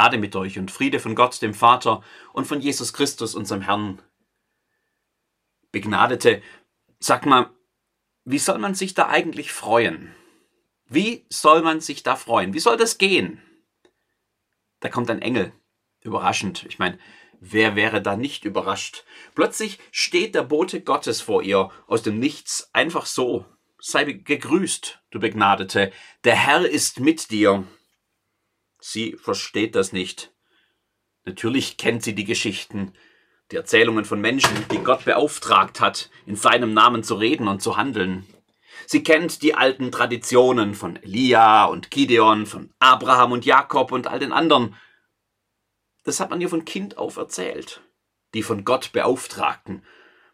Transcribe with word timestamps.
Gnade 0.00 0.16
mit 0.16 0.34
euch 0.34 0.58
und 0.58 0.70
Friede 0.70 0.98
von 0.98 1.14
Gott, 1.14 1.42
dem 1.42 1.52
Vater 1.52 2.02
und 2.32 2.46
von 2.46 2.62
Jesus 2.62 2.94
Christus, 2.94 3.34
unserem 3.34 3.60
Herrn. 3.60 4.00
Begnadete, 5.72 6.40
sag 7.00 7.26
mal, 7.26 7.50
wie 8.24 8.38
soll 8.38 8.56
man 8.56 8.74
sich 8.74 8.94
da 8.94 9.08
eigentlich 9.10 9.52
freuen? 9.52 10.14
Wie 10.86 11.26
soll 11.28 11.60
man 11.60 11.82
sich 11.82 12.02
da 12.02 12.16
freuen? 12.16 12.54
Wie 12.54 12.60
soll 12.60 12.78
das 12.78 12.96
gehen? 12.96 13.42
Da 14.80 14.88
kommt 14.88 15.10
ein 15.10 15.20
Engel. 15.20 15.52
Überraschend. 16.00 16.64
Ich 16.64 16.78
meine, 16.78 16.98
wer 17.38 17.76
wäre 17.76 18.00
da 18.00 18.16
nicht 18.16 18.46
überrascht? 18.46 19.04
Plötzlich 19.34 19.78
steht 19.92 20.34
der 20.34 20.44
Bote 20.44 20.80
Gottes 20.80 21.20
vor 21.20 21.42
ihr 21.42 21.70
aus 21.86 22.02
dem 22.02 22.18
Nichts, 22.18 22.70
einfach 22.72 23.04
so. 23.04 23.44
Sei 23.78 24.04
gegrüßt, 24.04 25.02
du 25.10 25.20
Begnadete. 25.20 25.92
Der 26.24 26.36
Herr 26.36 26.66
ist 26.66 27.00
mit 27.00 27.30
dir. 27.30 27.66
Sie 28.80 29.16
versteht 29.16 29.74
das 29.74 29.92
nicht. 29.92 30.32
Natürlich 31.24 31.76
kennt 31.76 32.02
sie 32.02 32.14
die 32.14 32.24
Geschichten, 32.24 32.92
die 33.50 33.56
Erzählungen 33.56 34.04
von 34.04 34.20
Menschen, 34.20 34.66
die 34.70 34.78
Gott 34.78 35.04
beauftragt 35.04 35.80
hat, 35.80 36.10
in 36.26 36.36
seinem 36.36 36.72
Namen 36.72 37.02
zu 37.02 37.14
reden 37.14 37.48
und 37.48 37.60
zu 37.60 37.76
handeln. 37.76 38.26
Sie 38.86 39.02
kennt 39.02 39.42
die 39.42 39.54
alten 39.54 39.92
Traditionen 39.92 40.74
von 40.74 40.96
Elia 40.96 41.66
und 41.66 41.90
Gideon, 41.90 42.46
von 42.46 42.72
Abraham 42.78 43.32
und 43.32 43.44
Jakob 43.44 43.92
und 43.92 44.06
all 44.06 44.18
den 44.18 44.32
anderen. 44.32 44.76
Das 46.04 46.20
hat 46.20 46.30
man 46.30 46.40
ihr 46.40 46.48
von 46.48 46.64
Kind 46.64 46.96
auf 46.96 47.16
erzählt. 47.16 47.82
Die 48.34 48.42
von 48.42 48.64
Gott 48.64 48.92
Beauftragten. 48.92 49.84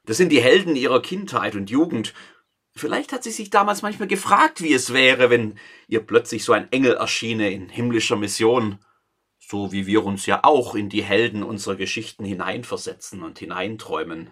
Das 0.05 0.19
sind 0.19 0.31
die 0.31 0.41
Helden 0.41 0.77
ihrer 0.77 1.03
Kindheit 1.03 1.55
und 1.55 1.71
Jugend. 1.71 2.15
Vielleicht 2.77 3.13
hat 3.13 3.25
sie 3.25 3.31
sich 3.31 3.49
damals 3.49 3.81
manchmal 3.81 4.07
gefragt, 4.07 4.61
wie 4.61 4.75
es 4.75 4.93
wäre, 4.93 5.31
wenn 5.31 5.59
ihr 5.89 6.01
plötzlich 6.01 6.45
so 6.45 6.53
ein 6.53 6.71
Engel 6.73 6.93
erschiene 6.93 7.51
in 7.51 7.71
himmlischer 7.71 8.17
Mission, 8.17 8.85
so 9.39 9.73
wie 9.73 9.87
wir 9.87 10.05
uns 10.05 10.27
ja 10.27 10.45
auch 10.45 10.75
in 10.75 10.91
die 10.91 11.03
Helden 11.03 11.43
unserer 11.43 11.77
Geschichten 11.77 12.27
hineinversetzen 12.27 13.23
und 13.23 13.39
hineinträumen. 13.39 14.31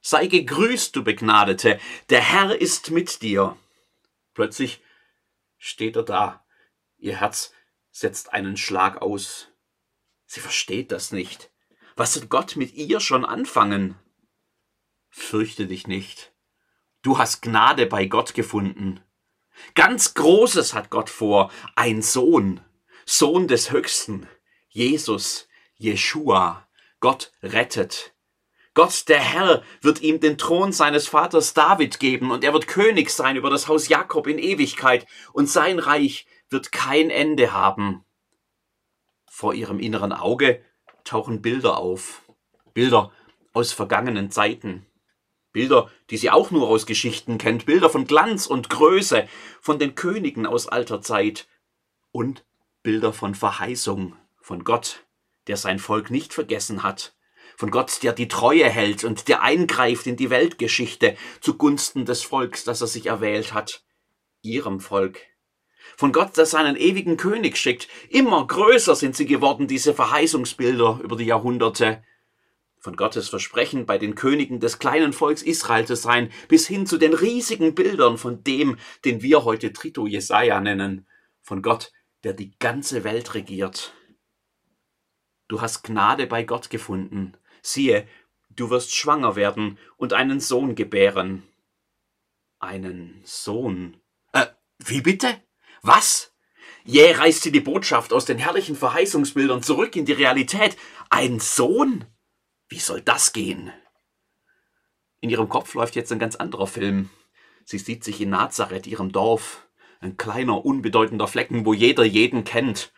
Sei 0.00 0.26
gegrüßt, 0.26 0.96
du 0.96 1.04
Begnadete, 1.04 1.78
der 2.10 2.22
Herr 2.22 2.60
ist 2.60 2.90
mit 2.90 3.22
dir. 3.22 3.56
Plötzlich 4.34 4.82
steht 5.58 5.94
er 5.94 6.02
da, 6.02 6.44
ihr 6.98 7.20
Herz 7.20 7.54
setzt 7.92 8.32
einen 8.32 8.56
Schlag 8.56 9.00
aus. 9.00 9.46
Sie 10.24 10.40
versteht 10.40 10.90
das 10.90 11.12
nicht. 11.12 11.52
Was 11.94 12.14
soll 12.14 12.26
Gott 12.26 12.56
mit 12.56 12.74
ihr 12.74 12.98
schon 12.98 13.24
anfangen? 13.24 13.94
Fürchte 15.08 15.68
dich 15.68 15.86
nicht 15.86 16.32
Du 17.06 17.18
hast 17.18 17.40
Gnade 17.40 17.86
bei 17.86 18.06
Gott 18.06 18.34
gefunden. 18.34 18.98
Ganz 19.76 20.14
Großes 20.14 20.74
hat 20.74 20.90
Gott 20.90 21.08
vor. 21.08 21.52
Ein 21.76 22.02
Sohn, 22.02 22.60
Sohn 23.04 23.46
des 23.46 23.70
Höchsten, 23.70 24.26
Jesus, 24.70 25.46
Jeshua. 25.76 26.66
Gott 26.98 27.30
rettet. 27.44 28.12
Gott, 28.74 29.08
der 29.08 29.20
Herr, 29.20 29.62
wird 29.82 30.02
ihm 30.02 30.18
den 30.18 30.36
Thron 30.36 30.72
seines 30.72 31.06
Vaters 31.06 31.54
David 31.54 32.00
geben 32.00 32.32
und 32.32 32.42
er 32.42 32.52
wird 32.52 32.66
König 32.66 33.10
sein 33.10 33.36
über 33.36 33.50
das 33.50 33.68
Haus 33.68 33.86
Jakob 33.86 34.26
in 34.26 34.40
Ewigkeit 34.40 35.06
und 35.32 35.48
sein 35.48 35.78
Reich 35.78 36.26
wird 36.50 36.72
kein 36.72 37.10
Ende 37.10 37.52
haben. 37.52 38.04
Vor 39.30 39.54
ihrem 39.54 39.78
inneren 39.78 40.12
Auge 40.12 40.60
tauchen 41.04 41.40
Bilder 41.40 41.76
auf. 41.76 42.22
Bilder 42.74 43.12
aus 43.52 43.72
vergangenen 43.72 44.32
Zeiten. 44.32 44.86
Bilder, 45.56 45.90
die 46.10 46.18
sie 46.18 46.30
auch 46.30 46.50
nur 46.50 46.68
aus 46.68 46.84
Geschichten 46.84 47.38
kennt, 47.38 47.64
Bilder 47.64 47.88
von 47.88 48.06
Glanz 48.06 48.46
und 48.46 48.68
Größe, 48.68 49.26
von 49.62 49.78
den 49.78 49.94
Königen 49.94 50.44
aus 50.44 50.68
alter 50.68 51.00
Zeit. 51.00 51.48
Und 52.12 52.44
Bilder 52.82 53.14
von 53.14 53.34
Verheißung, 53.34 54.14
von 54.38 54.64
Gott, 54.64 55.06
der 55.46 55.56
sein 55.56 55.78
Volk 55.78 56.10
nicht 56.10 56.34
vergessen 56.34 56.82
hat, 56.82 57.16
von 57.56 57.70
Gott, 57.70 58.02
der 58.02 58.12
die 58.12 58.28
Treue 58.28 58.68
hält 58.68 59.02
und 59.02 59.28
der 59.28 59.40
eingreift 59.40 60.06
in 60.06 60.16
die 60.16 60.28
Weltgeschichte 60.28 61.16
zugunsten 61.40 62.04
des 62.04 62.22
Volks, 62.22 62.64
das 62.64 62.82
er 62.82 62.86
sich 62.86 63.06
erwählt 63.06 63.54
hat, 63.54 63.82
ihrem 64.42 64.78
Volk. 64.78 65.22
Von 65.96 66.12
Gott, 66.12 66.36
der 66.36 66.44
seinen 66.44 66.76
ewigen 66.76 67.16
König 67.16 67.56
schickt. 67.56 67.88
Immer 68.10 68.46
größer 68.46 68.94
sind 68.94 69.16
sie 69.16 69.24
geworden, 69.24 69.68
diese 69.68 69.94
Verheißungsbilder 69.94 71.00
über 71.02 71.16
die 71.16 71.24
Jahrhunderte 71.24 72.02
von 72.86 72.94
Gottes 72.94 73.28
Versprechen 73.28 73.84
bei 73.84 73.98
den 73.98 74.14
Königen 74.14 74.60
des 74.60 74.78
kleinen 74.78 75.12
Volks 75.12 75.42
Israel 75.42 75.84
zu 75.88 75.96
sein, 75.96 76.30
bis 76.46 76.68
hin 76.68 76.86
zu 76.86 76.98
den 76.98 77.14
riesigen 77.14 77.74
Bildern 77.74 78.16
von 78.16 78.44
dem, 78.44 78.78
den 79.04 79.22
wir 79.22 79.44
heute 79.44 79.72
Trito 79.72 80.06
Jesaja 80.06 80.60
nennen, 80.60 81.04
von 81.42 81.62
Gott, 81.62 81.90
der 82.22 82.32
die 82.32 82.56
ganze 82.60 83.02
Welt 83.02 83.34
regiert. 83.34 83.92
Du 85.48 85.60
hast 85.60 85.82
Gnade 85.82 86.28
bei 86.28 86.44
Gott 86.44 86.70
gefunden. 86.70 87.32
Siehe, 87.60 88.06
du 88.50 88.70
wirst 88.70 88.94
schwanger 88.94 89.34
werden 89.34 89.80
und 89.96 90.12
einen 90.12 90.38
Sohn 90.38 90.76
gebären. 90.76 91.42
Einen 92.60 93.20
Sohn? 93.24 93.96
Äh, 94.32 94.46
wie 94.78 95.00
bitte? 95.00 95.42
Was? 95.82 96.32
Jäh 96.84 97.10
reißt 97.10 97.42
sie 97.42 97.50
die 97.50 97.58
Botschaft 97.58 98.12
aus 98.12 98.26
den 98.26 98.38
herrlichen 98.38 98.76
Verheißungsbildern 98.76 99.64
zurück 99.64 99.96
in 99.96 100.04
die 100.04 100.12
Realität. 100.12 100.76
Ein 101.10 101.40
Sohn? 101.40 102.04
Wie 102.68 102.78
soll 102.78 103.00
das 103.00 103.32
gehen? 103.32 103.72
In 105.20 105.30
ihrem 105.30 105.48
Kopf 105.48 105.74
läuft 105.74 105.96
jetzt 105.96 106.12
ein 106.12 106.18
ganz 106.18 106.36
anderer 106.36 106.66
Film. 106.66 107.10
Sie 107.64 107.78
sieht 107.78 108.04
sich 108.04 108.20
in 108.20 108.30
Nazareth, 108.30 108.86
ihrem 108.86 109.12
Dorf. 109.12 109.66
Ein 110.00 110.16
kleiner, 110.16 110.64
unbedeutender 110.64 111.26
Flecken, 111.28 111.64
wo 111.64 111.72
jeder 111.72 112.04
jeden 112.04 112.44
kennt. 112.44 112.92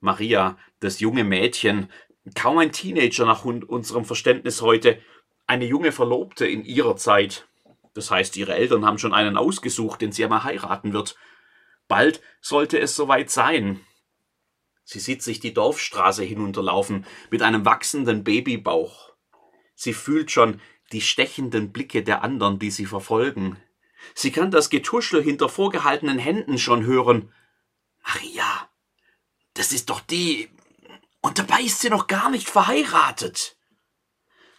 Maria, 0.00 0.58
das 0.80 1.00
junge 1.00 1.24
Mädchen, 1.24 1.90
kaum 2.34 2.58
ein 2.58 2.72
Teenager 2.72 3.24
nach 3.24 3.44
unserem 3.44 4.04
Verständnis 4.04 4.62
heute, 4.62 5.00
eine 5.46 5.64
junge 5.64 5.92
Verlobte 5.92 6.46
in 6.46 6.64
ihrer 6.64 6.96
Zeit. 6.96 7.48
Das 7.94 8.10
heißt, 8.10 8.36
ihre 8.36 8.54
Eltern 8.54 8.84
haben 8.84 8.98
schon 8.98 9.14
einen 9.14 9.36
ausgesucht, 9.36 10.00
den 10.00 10.12
sie 10.12 10.24
einmal 10.24 10.44
heiraten 10.44 10.92
wird. 10.92 11.16
Bald 11.88 12.20
sollte 12.40 12.78
es 12.78 12.96
soweit 12.96 13.30
sein. 13.30 13.80
Sie 14.84 15.00
sieht 15.00 15.22
sich 15.22 15.40
die 15.40 15.54
Dorfstraße 15.54 16.24
hinunterlaufen 16.24 17.06
mit 17.30 17.42
einem 17.42 17.64
wachsenden 17.64 18.24
Babybauch. 18.24 19.13
Sie 19.74 19.92
fühlt 19.92 20.30
schon 20.30 20.60
die 20.92 21.00
stechenden 21.00 21.72
Blicke 21.72 22.02
der 22.02 22.22
anderen, 22.22 22.58
die 22.58 22.70
sie 22.70 22.86
verfolgen. 22.86 23.56
Sie 24.14 24.30
kann 24.30 24.50
das 24.50 24.70
Getuschel 24.70 25.22
hinter 25.22 25.48
vorgehaltenen 25.48 26.18
Händen 26.18 26.58
schon 26.58 26.84
hören. 26.84 27.32
Maria, 28.04 28.70
das 29.54 29.72
ist 29.72 29.90
doch 29.90 30.00
die. 30.00 30.50
Und 31.20 31.38
dabei 31.38 31.62
ist 31.62 31.80
sie 31.80 31.88
noch 31.88 32.06
gar 32.06 32.30
nicht 32.30 32.48
verheiratet. 32.48 33.56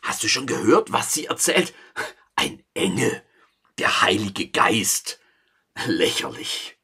Hast 0.02 0.24
du 0.24 0.28
schon 0.28 0.48
gehört, 0.48 0.92
was 0.92 1.14
sie 1.14 1.26
erzählt? 1.26 1.74
Ein 2.36 2.64
Engel, 2.74 3.24
der 3.78 4.02
Heilige 4.02 4.50
Geist. 4.50 5.20
Lächerlich. 5.86 6.78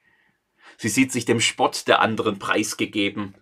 Sie 0.77 0.89
sieht 0.89 1.11
sich 1.11 1.25
dem 1.25 1.41
Spott 1.41 1.87
der 1.87 1.99
anderen 1.99 2.39
preisgegeben. 2.39 3.35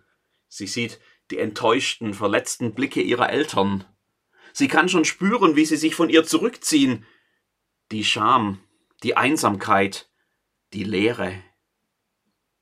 Sie 0.48 0.66
sieht 0.66 1.00
die 1.30 1.38
enttäuschten, 1.38 2.14
verletzten 2.14 2.74
Blicke 2.74 3.00
ihrer 3.00 3.30
Eltern. 3.30 3.84
Sie 4.52 4.68
kann 4.68 4.88
schon 4.88 5.04
spüren, 5.04 5.56
wie 5.56 5.64
sie 5.64 5.76
sich 5.76 5.94
von 5.94 6.10
ihr 6.10 6.24
zurückziehen. 6.24 7.06
Die 7.92 8.04
Scham, 8.04 8.60
die 9.02 9.16
Einsamkeit, 9.16 10.10
die 10.72 10.84
Leere. 10.84 11.42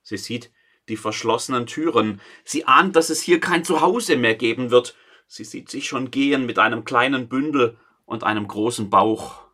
Sie 0.03 0.17
sieht 0.17 0.51
die 0.89 0.97
verschlossenen 0.97 1.67
Türen. 1.67 2.21
Sie 2.45 2.65
ahnt, 2.65 2.97
dass 2.97 3.11
es 3.11 3.21
hier 3.21 3.41
kein 3.41 3.65
Zuhause 3.65 4.17
mehr 4.17 4.35
geben 4.35 4.71
wird. 4.71 4.97
Sie 5.27 5.45
sieht 5.45 5.69
sich 5.71 5.87
schon 5.87 6.11
gehen 6.11 6.47
mit 6.47 6.59
einem 6.59 6.85
kleinen 6.85 7.29
Bündel 7.29 7.79
und 8.07 8.25
einem 8.25 8.49
großen 8.49 8.89
Bauch. 8.89 9.45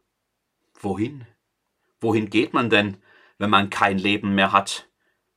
Wohin? 0.74 1.26
Wohin 2.00 2.30
geht 2.30 2.52
man 2.52 2.70
denn, 2.70 2.98
wenn 3.38 3.50
man 3.50 3.70
kein 3.70 3.98
Leben 3.98 4.34
mehr 4.34 4.52
hat? 4.52 4.88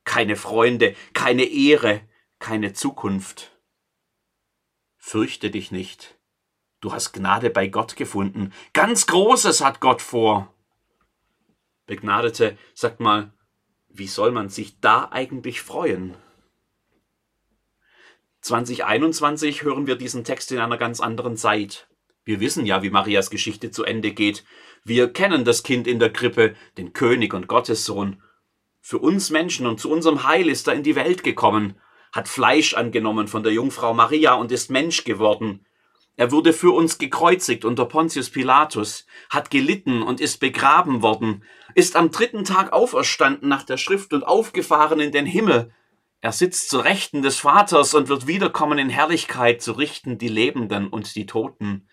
Keine 0.04 0.36
Freunde, 0.36 0.94
keine 1.12 1.44
Ehre, 1.44 2.00
keine 2.38 2.72
Zukunft. 2.72 3.58
Fürchte 4.96 5.50
dich 5.50 5.72
nicht. 5.72 6.17
Du 6.80 6.92
hast 6.92 7.12
Gnade 7.12 7.50
bei 7.50 7.66
Gott 7.66 7.96
gefunden. 7.96 8.52
Ganz 8.72 9.06
Großes 9.06 9.64
hat 9.64 9.80
Gott 9.80 10.00
vor. 10.00 10.54
Begnadete, 11.86 12.56
sag 12.74 13.00
mal, 13.00 13.32
wie 13.88 14.06
soll 14.06 14.30
man 14.30 14.48
sich 14.48 14.78
da 14.80 15.08
eigentlich 15.10 15.60
freuen? 15.60 16.14
2021 18.42 19.62
hören 19.62 19.86
wir 19.86 19.96
diesen 19.96 20.22
Text 20.22 20.52
in 20.52 20.58
einer 20.58 20.76
ganz 20.76 21.00
anderen 21.00 21.36
Zeit. 21.36 21.88
Wir 22.24 22.40
wissen 22.40 22.64
ja, 22.64 22.82
wie 22.82 22.90
Marias 22.90 23.30
Geschichte 23.30 23.70
zu 23.70 23.84
Ende 23.84 24.12
geht. 24.12 24.44
Wir 24.84 25.12
kennen 25.12 25.44
das 25.44 25.62
Kind 25.64 25.86
in 25.86 25.98
der 25.98 26.12
Krippe, 26.12 26.54
den 26.76 26.92
König 26.92 27.34
und 27.34 27.48
Gottessohn. 27.48 28.22
Für 28.80 28.98
uns 28.98 29.30
Menschen 29.30 29.66
und 29.66 29.80
zu 29.80 29.90
unserem 29.90 30.22
Heil 30.24 30.48
ist 30.48 30.68
er 30.68 30.74
in 30.74 30.82
die 30.84 30.94
Welt 30.94 31.24
gekommen, 31.24 31.80
hat 32.12 32.28
Fleisch 32.28 32.74
angenommen 32.74 33.26
von 33.26 33.42
der 33.42 33.52
Jungfrau 33.52 33.92
Maria 33.94 34.34
und 34.34 34.52
ist 34.52 34.70
Mensch 34.70 35.04
geworden. 35.04 35.66
Er 36.18 36.32
wurde 36.32 36.52
für 36.52 36.72
uns 36.72 36.98
gekreuzigt 36.98 37.64
unter 37.64 37.84
Pontius 37.84 38.28
Pilatus, 38.28 39.06
hat 39.30 39.52
gelitten 39.52 40.02
und 40.02 40.20
ist 40.20 40.40
begraben 40.40 41.00
worden, 41.00 41.44
ist 41.76 41.94
am 41.94 42.10
dritten 42.10 42.42
Tag 42.42 42.72
auferstanden 42.72 43.48
nach 43.48 43.62
der 43.62 43.76
Schrift 43.76 44.12
und 44.12 44.24
aufgefahren 44.24 44.98
in 44.98 45.12
den 45.12 45.26
Himmel, 45.26 45.72
Er 46.20 46.32
sitzt 46.32 46.70
zu 46.70 46.80
Rechten 46.80 47.22
des 47.22 47.38
Vaters 47.38 47.94
und 47.94 48.08
wird 48.08 48.26
wiederkommen 48.26 48.80
in 48.80 48.90
Herrlichkeit 48.90 49.62
zu 49.62 49.70
richten 49.70 50.18
die 50.18 50.26
Lebenden 50.26 50.88
und 50.88 51.14
die 51.14 51.26
Toten. 51.26 51.88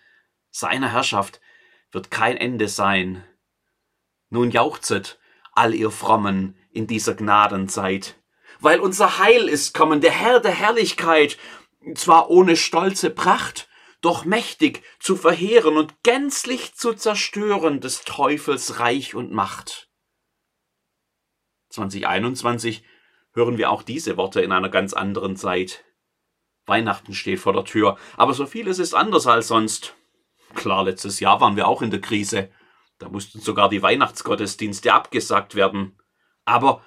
Seiner 0.50 0.90
Herrschaft 0.90 1.40
wird 1.92 2.10
kein 2.10 2.36
Ende 2.36 2.66
sein. 2.66 3.22
Nun 4.28 4.50
jauchzet, 4.50 5.20
all 5.52 5.72
ihr 5.72 5.92
Frommen 5.92 6.56
in 6.72 6.88
dieser 6.88 7.14
Gnadenzeit, 7.14 8.16
weil 8.58 8.80
unser 8.80 9.18
Heil 9.20 9.48
ist 9.48 9.72
kommen, 9.72 10.00
der 10.00 10.10
Herr 10.10 10.40
der 10.40 10.50
Herrlichkeit, 10.50 11.38
zwar 11.94 12.28
ohne 12.28 12.56
stolze 12.56 13.10
Pracht, 13.10 13.65
doch 14.00 14.24
mächtig 14.24 14.82
zu 14.98 15.16
verheeren 15.16 15.76
und 15.76 16.02
gänzlich 16.02 16.74
zu 16.74 16.94
zerstören 16.94 17.80
des 17.80 18.02
Teufels 18.02 18.78
Reich 18.78 19.14
und 19.14 19.32
Macht. 19.32 19.88
2021 21.70 22.84
hören 23.32 23.58
wir 23.58 23.70
auch 23.70 23.82
diese 23.82 24.16
Worte 24.16 24.40
in 24.40 24.52
einer 24.52 24.68
ganz 24.68 24.92
anderen 24.92 25.36
Zeit. 25.36 25.84
Weihnachten 26.66 27.14
steht 27.14 27.38
vor 27.38 27.52
der 27.52 27.64
Tür, 27.64 27.96
aber 28.16 28.34
so 28.34 28.46
vieles 28.46 28.78
ist 28.78 28.94
anders 28.94 29.26
als 29.26 29.48
sonst. 29.48 29.94
Klar, 30.54 30.84
letztes 30.84 31.20
Jahr 31.20 31.40
waren 31.40 31.56
wir 31.56 31.68
auch 31.68 31.82
in 31.82 31.90
der 31.90 32.00
Krise. 32.00 32.50
Da 32.98 33.08
mussten 33.08 33.40
sogar 33.40 33.68
die 33.68 33.82
Weihnachtsgottesdienste 33.82 34.92
abgesagt 34.92 35.54
werden. 35.54 35.98
Aber 36.44 36.82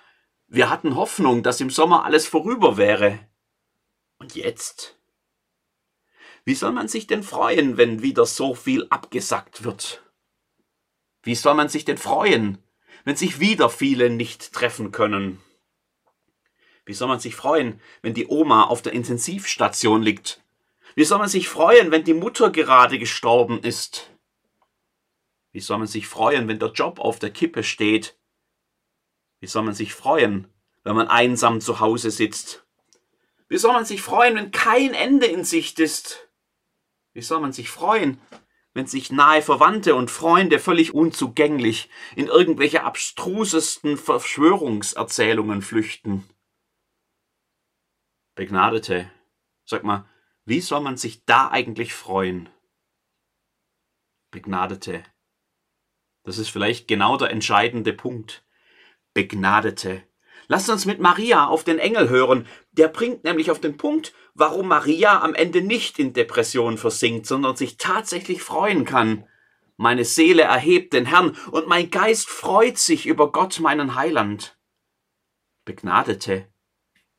wir 0.47 0.69
hatten 0.69 0.95
Hoffnung, 0.95 1.43
dass 1.43 1.61
im 1.61 1.69
Sommer 1.69 2.03
alles 2.03 2.27
vorüber 2.27 2.77
wäre. 2.77 3.19
Und 4.17 4.35
jetzt? 4.35 4.98
Wie 6.49 6.55
soll 6.55 6.71
man 6.71 6.87
sich 6.87 7.05
denn 7.05 7.21
freuen, 7.21 7.77
wenn 7.77 8.01
wieder 8.01 8.25
so 8.25 8.55
viel 8.55 8.87
abgesagt 8.89 9.63
wird? 9.63 10.01
Wie 11.21 11.35
soll 11.35 11.53
man 11.53 11.69
sich 11.69 11.85
denn 11.85 11.99
freuen, 11.99 12.57
wenn 13.05 13.15
sich 13.15 13.39
wieder 13.39 13.69
viele 13.69 14.09
nicht 14.09 14.51
treffen 14.51 14.91
können? 14.91 15.39
Wie 16.85 16.95
soll 16.95 17.07
man 17.07 17.19
sich 17.19 17.35
freuen, 17.35 17.79
wenn 18.01 18.15
die 18.15 18.25
Oma 18.25 18.63
auf 18.63 18.81
der 18.81 18.93
Intensivstation 18.93 20.01
liegt? 20.01 20.43
Wie 20.95 21.03
soll 21.03 21.19
man 21.19 21.29
sich 21.29 21.47
freuen, 21.47 21.91
wenn 21.91 22.03
die 22.03 22.15
Mutter 22.15 22.49
gerade 22.49 22.97
gestorben 22.97 23.59
ist? 23.61 24.09
Wie 25.51 25.59
soll 25.59 25.77
man 25.77 25.85
sich 25.85 26.07
freuen, 26.07 26.47
wenn 26.47 26.57
der 26.57 26.71
Job 26.71 26.97
auf 26.97 27.19
der 27.19 27.29
Kippe 27.29 27.61
steht? 27.61 28.17
Wie 29.39 29.45
soll 29.45 29.61
man 29.61 29.75
sich 29.75 29.93
freuen, 29.93 30.47
wenn 30.83 30.95
man 30.95 31.09
einsam 31.09 31.61
zu 31.61 31.79
Hause 31.79 32.09
sitzt? 32.09 32.65
Wie 33.49 33.59
soll 33.59 33.73
man 33.73 33.85
sich 33.85 34.01
freuen, 34.01 34.35
wenn 34.35 34.49
kein 34.49 34.95
Ende 34.95 35.27
in 35.27 35.43
Sicht 35.43 35.77
ist? 35.79 36.25
Wie 37.13 37.21
soll 37.21 37.39
man 37.39 37.53
sich 37.53 37.69
freuen, 37.69 38.19
wenn 38.73 38.87
sich 38.87 39.11
nahe 39.11 39.41
Verwandte 39.41 39.95
und 39.95 40.11
Freunde 40.11 40.59
völlig 40.59 40.93
unzugänglich 40.93 41.89
in 42.15 42.27
irgendwelche 42.27 42.83
abstrusesten 42.83 43.97
Verschwörungserzählungen 43.97 45.61
flüchten? 45.61 46.29
Begnadete, 48.35 49.11
sag 49.65 49.83
mal, 49.83 50.07
wie 50.45 50.61
soll 50.61 50.81
man 50.81 50.97
sich 50.97 51.25
da 51.25 51.49
eigentlich 51.49 51.93
freuen? 51.93 52.49
Begnadete, 54.31 55.03
das 56.23 56.37
ist 56.37 56.49
vielleicht 56.49 56.87
genau 56.87 57.17
der 57.17 57.31
entscheidende 57.31 57.93
Punkt. 57.93 58.45
Begnadete. 59.13 60.03
Lasst 60.51 60.67
uns 60.71 60.87
mit 60.87 60.99
Maria 60.99 61.45
auf 61.45 61.63
den 61.63 61.77
Engel 61.77 62.09
hören. 62.09 62.47
Der 62.71 62.87
bringt 62.87 63.23
nämlich 63.23 63.51
auf 63.51 63.61
den 63.61 63.77
Punkt, 63.77 64.13
warum 64.33 64.67
Maria 64.67 65.21
am 65.21 65.35
Ende 65.35 65.61
nicht 65.61 65.99
in 65.99 66.11
Depression 66.11 66.79
versinkt, 66.79 67.27
sondern 67.27 67.55
sich 67.55 67.77
tatsächlich 67.77 68.41
freuen 68.41 68.83
kann. 68.83 69.25
Meine 69.77 70.05
Seele 70.05 70.41
erhebt 70.41 70.93
den 70.93 71.05
Herrn 71.05 71.37
und 71.51 71.67
mein 71.67 71.91
Geist 71.91 72.27
freut 72.27 72.79
sich 72.79 73.05
über 73.05 73.31
Gott, 73.31 73.59
meinen 73.59 73.93
Heiland. 73.93 74.57
Begnadete. 75.65 76.47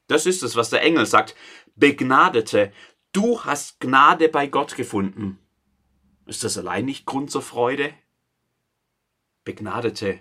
Das 0.09 0.27
ist 0.27 0.43
es, 0.43 0.57
was 0.57 0.71
der 0.71 0.83
Engel 0.83 1.07
sagt. 1.07 1.37
Begnadete. 1.77 2.73
Du 3.13 3.45
hast 3.45 3.79
Gnade 3.79 4.29
bei 4.29 4.49
Gott 4.49 4.75
gefunden. 4.75 5.39
Ist 6.27 6.43
das 6.43 6.59
allein 6.59 6.85
nicht 6.85 7.07
Grund 7.07 7.31
zur 7.31 7.43
Freude? 7.43 7.95
Begnadete. 9.45 10.19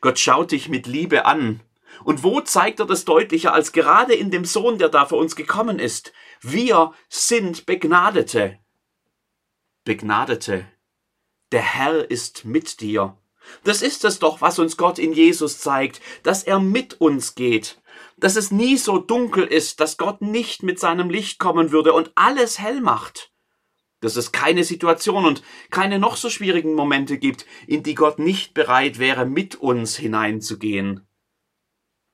Gott 0.00 0.18
schaut 0.18 0.52
dich 0.52 0.70
mit 0.70 0.86
Liebe 0.86 1.26
an. 1.26 1.60
Und 2.04 2.22
wo 2.22 2.40
zeigt 2.40 2.80
er 2.80 2.86
das 2.86 3.04
deutlicher 3.04 3.52
als 3.52 3.72
gerade 3.72 4.14
in 4.14 4.30
dem 4.30 4.44
Sohn, 4.44 4.78
der 4.78 4.88
da 4.88 5.06
für 5.06 5.16
uns 5.16 5.36
gekommen 5.36 5.78
ist? 5.78 6.12
Wir 6.40 6.92
sind 7.08 7.66
Begnadete. 7.66 8.58
Begnadete. 9.84 10.66
Der 11.52 11.62
Herr 11.62 12.10
ist 12.10 12.44
mit 12.44 12.80
dir. 12.80 13.16
Das 13.64 13.82
ist 13.82 14.04
es 14.04 14.18
doch, 14.18 14.40
was 14.40 14.58
uns 14.58 14.76
Gott 14.76 14.98
in 14.98 15.12
Jesus 15.12 15.58
zeigt, 15.58 16.00
dass 16.22 16.44
er 16.44 16.60
mit 16.60 17.00
uns 17.00 17.34
geht, 17.34 17.80
dass 18.16 18.36
es 18.36 18.50
nie 18.50 18.76
so 18.76 18.98
dunkel 18.98 19.44
ist, 19.44 19.80
dass 19.80 19.96
Gott 19.96 20.20
nicht 20.20 20.62
mit 20.62 20.78
seinem 20.78 21.10
Licht 21.10 21.38
kommen 21.38 21.72
würde 21.72 21.92
und 21.92 22.12
alles 22.14 22.58
hell 22.58 22.80
macht 22.80 23.30
dass 24.00 24.16
es 24.16 24.32
keine 24.32 24.64
Situation 24.64 25.24
und 25.24 25.42
keine 25.70 25.98
noch 25.98 26.16
so 26.16 26.30
schwierigen 26.30 26.74
Momente 26.74 27.18
gibt, 27.18 27.46
in 27.66 27.82
die 27.82 27.94
Gott 27.94 28.18
nicht 28.18 28.54
bereit 28.54 28.98
wäre, 28.98 29.26
mit 29.26 29.56
uns 29.56 29.96
hineinzugehen. 29.96 31.06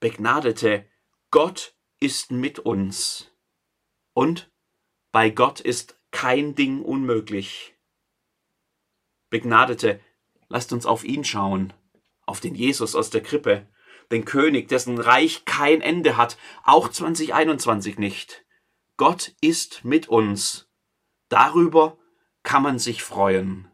Begnadete, 0.01 0.89
Gott 1.31 1.75
ist 2.01 2.31
mit 2.31 2.59
uns. 2.59 3.33
Und 4.13 4.51
bei 5.13 5.31
Gott 5.31 5.61
ist 5.61 5.99
kein 6.11 6.55
Ding 6.55 6.83
unmöglich. 6.83 7.75
Begnadete, 9.31 10.01
lasst 10.49 10.73
uns 10.73 10.87
auf 10.87 11.05
ihn 11.05 11.25
schauen, 11.25 11.73
auf 12.27 12.41
den 12.41 12.55
Jesus 12.55 12.95
aus 12.95 13.11
der 13.11 13.23
Krippe, 13.23 13.69
den 14.11 14.25
König, 14.25 14.69
dessen 14.69 14.99
Reich 14.99 15.45
kein 15.45 15.81
Ende 15.81 16.17
hat, 16.17 16.39
auch 16.63 16.89
2021 16.89 17.99
nicht. 17.99 18.45
Gott 18.97 19.35
ist 19.41 19.85
mit 19.85 20.09
uns 20.09 20.67
Darüber 21.29 21.99
kann 22.43 22.63
man 22.63 22.79
sich 22.79 23.03
freuen. 23.03 23.69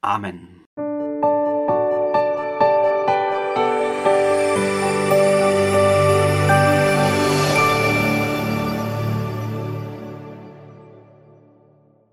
Amen. 0.00 0.61